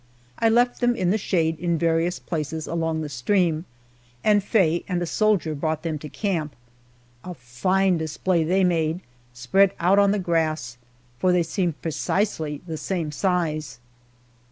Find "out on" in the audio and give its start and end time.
9.79-10.09